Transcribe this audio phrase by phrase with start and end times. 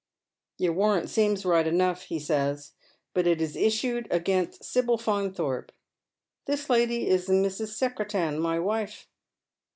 [0.57, 2.73] "Your waiTant seems right enough," he says,"
[3.13, 5.69] but it is issued against Sibyl Faunthorpe;
[6.47, 7.75] this lady is Mrs.
[7.75, 9.05] Secretan, my mfe."